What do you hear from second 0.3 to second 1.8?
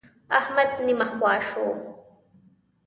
احمد نيمه خوا شو.